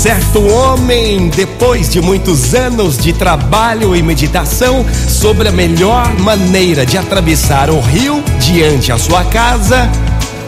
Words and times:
Certo 0.00 0.42
homem, 0.46 1.28
depois 1.28 1.90
de 1.90 2.00
muitos 2.00 2.54
anos 2.54 2.96
de 2.96 3.12
trabalho 3.12 3.94
e 3.94 4.02
meditação 4.02 4.82
sobre 5.06 5.46
a 5.46 5.52
melhor 5.52 6.18
maneira 6.18 6.86
de 6.86 6.96
atravessar 6.96 7.68
o 7.68 7.78
rio 7.80 8.24
diante 8.38 8.90
a 8.90 8.96
sua 8.96 9.22
casa, 9.24 9.90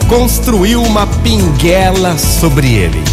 construiu 0.08 0.82
uma 0.82 1.06
pinguela 1.06 2.16
sobre 2.16 2.72
ele. 2.72 3.04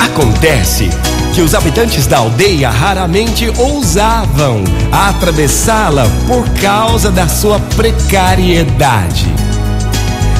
Acontece 0.00 0.88
que 1.34 1.42
os 1.42 1.54
habitantes 1.54 2.06
da 2.06 2.16
aldeia 2.16 2.70
raramente 2.70 3.52
ousavam 3.58 4.64
atravessá-la 4.90 6.06
por 6.26 6.48
causa 6.54 7.10
da 7.10 7.28
sua 7.28 7.60
precariedade. 7.76 9.26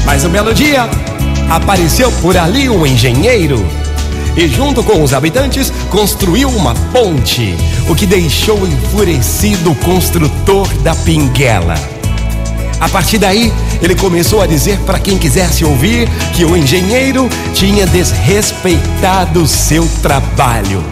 Mas 0.07 0.25
um 0.25 0.31
belo 0.31 0.55
dia, 0.55 0.89
apareceu 1.51 2.11
por 2.23 2.39
ali 2.39 2.71
um 2.71 2.87
engenheiro 2.87 3.63
e, 4.39 4.47
junto 4.47 4.85
com 4.85 5.03
os 5.03 5.13
habitantes, 5.13 5.73
construiu 5.91 6.49
uma 6.49 6.73
ponte, 6.93 7.57
o 7.89 7.95
que 7.95 8.07
deixou 8.07 8.65
enfurecido 8.67 9.73
o 9.73 9.75
construtor 9.75 10.69
da 10.85 10.95
pinguela. 10.95 11.75
A 12.81 12.89
partir 12.89 13.19
daí, 13.19 13.53
ele 13.83 13.97
começou 13.97 14.41
a 14.41 14.47
dizer 14.47 14.79
para 14.87 15.01
quem 15.01 15.19
quisesse 15.19 15.65
ouvir 15.65 16.09
que 16.33 16.45
o 16.45 16.57
engenheiro 16.57 17.29
tinha 17.53 17.85
desrespeitado 17.85 19.45
seu 19.49 19.89
trabalho. 20.01 20.85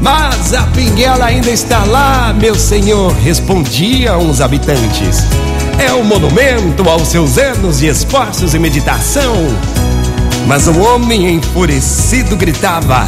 Mas 0.00 0.54
a 0.54 0.62
pinguela 0.68 1.24
ainda 1.24 1.50
está 1.50 1.82
lá, 1.84 2.32
meu 2.32 2.54
senhor, 2.54 3.12
respondiam 3.14 4.30
os 4.30 4.40
habitantes. 4.40 5.24
É 5.78 5.92
um 5.92 6.04
monumento 6.04 6.88
aos 6.88 7.08
seus 7.08 7.38
anos 7.38 7.78
de 7.78 7.88
esforços 7.88 8.54
e 8.54 8.58
meditação. 8.60 9.34
Mas 10.46 10.66
o 10.66 10.78
homem 10.80 11.34
enfurecido 11.34 12.36
gritava: 12.36 13.06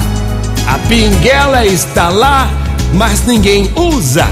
A 0.66 0.79
pinguela 0.88 1.66
está 1.66 2.09
lá, 2.09 2.51
mas 2.95 3.26
ninguém 3.26 3.70
usa. 3.74 4.26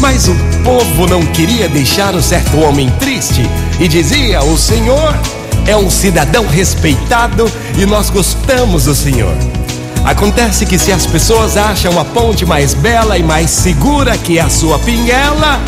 Mas 0.00 0.26
o 0.26 0.34
povo 0.64 1.06
não 1.06 1.24
queria 1.26 1.68
deixar 1.68 2.14
o 2.14 2.22
certo 2.22 2.58
homem 2.58 2.90
triste 2.98 3.48
e 3.78 3.86
dizia: 3.86 4.42
O 4.42 4.58
senhor 4.58 5.14
é 5.66 5.76
um 5.76 5.88
cidadão 5.88 6.46
respeitado 6.46 7.50
e 7.78 7.86
nós 7.86 8.10
gostamos 8.10 8.84
do 8.84 8.94
senhor. 8.94 9.34
Acontece 10.04 10.66
que 10.66 10.78
se 10.78 10.90
as 10.90 11.06
pessoas 11.06 11.56
acham 11.56 11.98
a 12.00 12.04
ponte 12.04 12.44
mais 12.44 12.74
bela 12.74 13.16
e 13.16 13.22
mais 13.22 13.50
segura 13.50 14.18
que 14.18 14.40
a 14.40 14.50
sua 14.50 14.76
pinguela, 14.80 15.60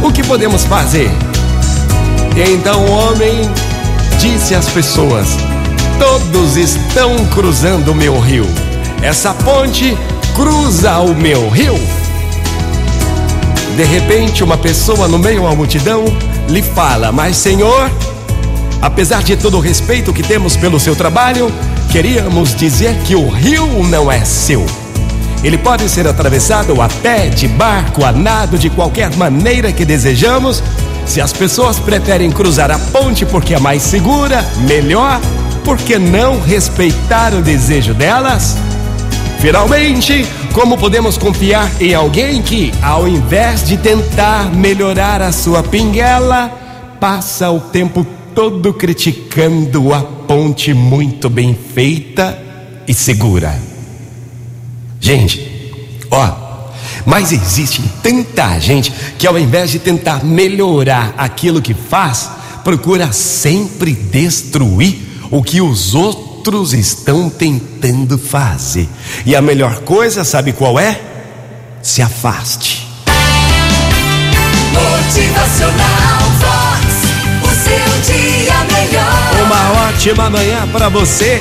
o 0.00 0.12
que 0.12 0.22
podemos 0.22 0.64
fazer? 0.64 1.10
E 2.36 2.52
então 2.52 2.84
o 2.84 2.90
homem 2.92 3.50
disse 4.20 4.54
às 4.54 4.68
pessoas: 4.68 5.26
Todos 6.00 6.56
estão 6.56 7.26
cruzando 7.26 7.94
meu 7.94 8.18
rio. 8.18 8.46
Essa 9.02 9.34
ponte 9.34 9.94
cruza 10.34 10.98
o 11.00 11.14
meu 11.14 11.50
rio. 11.50 11.74
De 13.76 13.84
repente, 13.84 14.42
uma 14.42 14.56
pessoa 14.56 15.06
no 15.06 15.18
meio 15.18 15.42
da 15.42 15.54
multidão 15.54 16.06
lhe 16.48 16.62
fala: 16.62 17.12
Mas, 17.12 17.36
Senhor, 17.36 17.90
apesar 18.80 19.22
de 19.22 19.36
todo 19.36 19.58
o 19.58 19.60
respeito 19.60 20.10
que 20.10 20.22
temos 20.22 20.56
pelo 20.56 20.80
seu 20.80 20.96
trabalho, 20.96 21.52
queríamos 21.92 22.54
dizer 22.54 22.96
que 23.04 23.14
o 23.14 23.28
rio 23.28 23.66
não 23.84 24.10
é 24.10 24.24
seu. 24.24 24.64
Ele 25.44 25.58
pode 25.58 25.86
ser 25.86 26.08
atravessado 26.08 26.80
a 26.80 26.88
pé, 26.88 27.28
de 27.28 27.46
barco, 27.46 28.06
a 28.06 28.10
nado, 28.10 28.58
de 28.58 28.70
qualquer 28.70 29.14
maneira 29.16 29.70
que 29.70 29.84
desejamos. 29.84 30.62
Se 31.04 31.20
as 31.20 31.34
pessoas 31.34 31.78
preferem 31.78 32.30
cruzar 32.30 32.70
a 32.70 32.78
ponte 32.78 33.26
porque 33.26 33.54
é 33.54 33.58
mais 33.58 33.82
segura, 33.82 34.42
melhor, 34.66 35.20
por 35.60 35.78
que 35.78 35.98
não 35.98 36.40
respeitar 36.40 37.34
o 37.34 37.42
desejo 37.42 37.94
delas? 37.94 38.56
Finalmente, 39.40 40.26
como 40.52 40.76
podemos 40.76 41.16
confiar 41.16 41.70
em 41.80 41.94
alguém 41.94 42.42
que, 42.42 42.72
ao 42.82 43.08
invés 43.08 43.66
de 43.66 43.76
tentar 43.76 44.52
melhorar 44.54 45.22
a 45.22 45.32
sua 45.32 45.62
pinguela, 45.62 46.48
passa 47.00 47.50
o 47.50 47.60
tempo 47.60 48.06
todo 48.34 48.74
criticando 48.74 49.94
a 49.94 50.02
ponte 50.02 50.74
muito 50.74 51.30
bem 51.30 51.56
feita 51.74 52.38
e 52.86 52.92
segura? 52.92 53.58
Gente, 55.00 55.72
ó, 56.10 56.50
mas 57.06 57.32
existe 57.32 57.82
tanta 58.02 58.58
gente 58.58 58.92
que, 59.18 59.26
ao 59.26 59.38
invés 59.38 59.70
de 59.70 59.78
tentar 59.78 60.22
melhorar 60.24 61.14
aquilo 61.16 61.62
que 61.62 61.72
faz, 61.72 62.30
procura 62.62 63.10
sempre 63.12 63.92
destruir 63.92 65.09
o 65.30 65.42
que 65.42 65.60
os 65.60 65.94
outros 65.94 66.72
estão 66.72 67.30
tentando 67.30 68.18
fazer. 68.18 68.88
E 69.24 69.36
a 69.36 69.42
melhor 69.42 69.80
coisa, 69.80 70.24
sabe 70.24 70.52
qual 70.52 70.78
é? 70.78 71.00
Se 71.82 72.02
afaste. 72.02 72.88
Motivacional 74.72 76.20
Vox, 76.40 76.86
o 77.42 77.48
seu 77.64 78.14
dia 78.14 78.54
melhor. 78.72 79.44
Uma 79.44 79.88
ótima 79.88 80.30
manhã 80.30 80.68
para 80.72 80.88
você. 80.88 81.38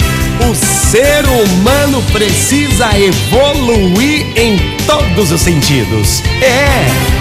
O 0.50 0.56
ser 0.56 1.26
humano 1.28 2.02
precisa 2.14 2.98
evoluir 2.98 4.26
em 4.38 4.58
todos 4.86 5.32
os 5.32 5.42
sentidos. 5.42 6.24
É. 6.42 7.20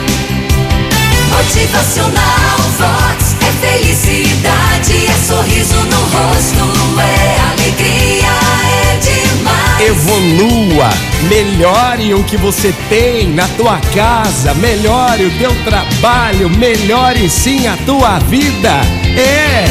Motivacional 1.36 2.58
Vox 2.78 3.36
é 3.40 3.66
felicidade, 3.66 5.06
é 5.06 5.26
sorriso 5.26 5.87
é 7.00 7.40
alegria, 7.52 8.28
é 8.84 8.98
demais. 8.98 9.80
Evolua, 9.80 10.90
melhore 11.28 12.14
o 12.14 12.24
que 12.24 12.36
você 12.36 12.74
tem 12.88 13.28
na 13.28 13.46
tua 13.48 13.78
casa, 13.94 14.54
melhore 14.54 15.26
o 15.26 15.38
teu 15.38 15.54
trabalho, 15.64 16.50
melhore 16.50 17.28
sim 17.28 17.66
a 17.66 17.76
tua 17.78 18.18
vida. 18.18 18.80
É. 19.16 19.64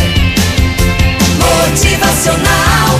Motivacional 1.39 2.99